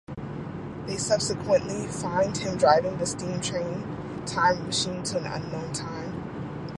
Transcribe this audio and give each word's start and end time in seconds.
They 0.87 0.97
subsequently 0.97 1.85
find 1.85 2.35
him 2.35 2.57
driving 2.57 2.97
the 2.97 3.05
steam 3.05 3.39
train 3.39 4.23
time 4.25 4.65
machine 4.65 5.03
to 5.03 5.19
an 5.19 5.27
unknown 5.27 5.71
time. 5.73 6.23